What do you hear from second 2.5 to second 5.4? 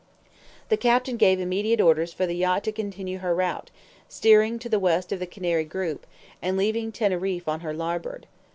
to continue her route, steering to the west of the